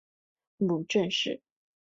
[0.57, 1.41] 母郑氏。